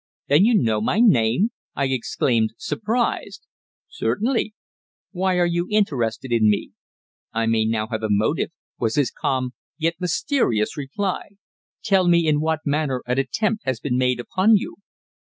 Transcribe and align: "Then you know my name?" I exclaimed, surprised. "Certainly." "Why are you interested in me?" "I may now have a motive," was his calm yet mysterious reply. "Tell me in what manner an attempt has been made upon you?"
"Then 0.29 0.45
you 0.45 0.55
know 0.59 0.81
my 0.81 0.99
name?" 0.99 1.51
I 1.75 1.85
exclaimed, 1.85 2.53
surprised. 2.57 3.45
"Certainly." 3.87 4.55
"Why 5.11 5.37
are 5.37 5.45
you 5.45 5.67
interested 5.69 6.31
in 6.31 6.49
me?" 6.49 6.71
"I 7.33 7.45
may 7.45 7.65
now 7.65 7.85
have 7.89 8.01
a 8.01 8.07
motive," 8.09 8.49
was 8.79 8.95
his 8.95 9.11
calm 9.11 9.51
yet 9.77 9.93
mysterious 9.99 10.75
reply. 10.75 11.35
"Tell 11.83 12.07
me 12.07 12.25
in 12.27 12.41
what 12.41 12.61
manner 12.65 13.03
an 13.05 13.19
attempt 13.19 13.61
has 13.65 13.79
been 13.79 13.99
made 13.99 14.19
upon 14.19 14.55
you?" 14.57 14.77